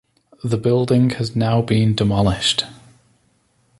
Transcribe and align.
The 0.43 0.57
building 0.57 1.11
has 1.11 1.35
now 1.35 1.61
been 1.61 1.93
demolished. 1.93 2.65